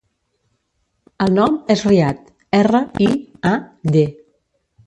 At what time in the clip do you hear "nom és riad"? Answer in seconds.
1.35-2.23